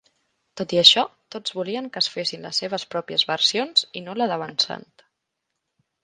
[0.59, 1.01] Tot i això,
[1.33, 4.89] tots volien que es fessin les seves pròpies versions i no la de Van Sant.